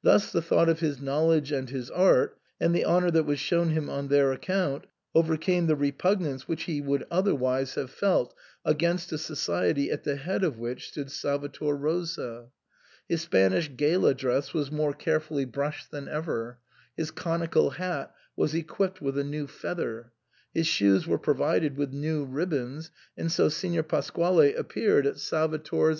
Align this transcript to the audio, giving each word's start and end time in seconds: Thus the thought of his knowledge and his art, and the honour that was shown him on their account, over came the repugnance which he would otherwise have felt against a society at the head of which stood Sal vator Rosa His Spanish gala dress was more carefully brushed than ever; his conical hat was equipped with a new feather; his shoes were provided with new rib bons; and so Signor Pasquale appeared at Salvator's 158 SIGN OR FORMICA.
Thus 0.00 0.30
the 0.30 0.42
thought 0.42 0.68
of 0.68 0.78
his 0.78 1.00
knowledge 1.00 1.50
and 1.50 1.68
his 1.68 1.90
art, 1.90 2.38
and 2.60 2.72
the 2.72 2.84
honour 2.84 3.10
that 3.10 3.24
was 3.24 3.40
shown 3.40 3.70
him 3.70 3.90
on 3.90 4.06
their 4.06 4.30
account, 4.30 4.86
over 5.12 5.36
came 5.36 5.66
the 5.66 5.74
repugnance 5.74 6.46
which 6.46 6.62
he 6.70 6.80
would 6.80 7.04
otherwise 7.10 7.74
have 7.74 7.90
felt 7.90 8.32
against 8.64 9.10
a 9.10 9.18
society 9.18 9.90
at 9.90 10.04
the 10.04 10.14
head 10.14 10.44
of 10.44 10.56
which 10.56 10.86
stood 10.90 11.10
Sal 11.10 11.40
vator 11.40 11.76
Rosa 11.76 12.46
His 13.08 13.22
Spanish 13.22 13.68
gala 13.76 14.14
dress 14.14 14.54
was 14.54 14.70
more 14.70 14.92
carefully 14.92 15.44
brushed 15.44 15.90
than 15.90 16.06
ever; 16.06 16.60
his 16.96 17.10
conical 17.10 17.70
hat 17.70 18.14
was 18.36 18.54
equipped 18.54 19.00
with 19.00 19.18
a 19.18 19.24
new 19.24 19.48
feather; 19.48 20.12
his 20.54 20.68
shoes 20.68 21.08
were 21.08 21.18
provided 21.18 21.76
with 21.76 21.92
new 21.92 22.24
rib 22.24 22.50
bons; 22.50 22.92
and 23.18 23.32
so 23.32 23.48
Signor 23.48 23.82
Pasquale 23.82 24.54
appeared 24.54 25.08
at 25.08 25.18
Salvator's 25.18 25.32
158 25.32 25.66
SIGN 25.72 25.76
OR 25.80 25.84
FORMICA. 25.88 25.94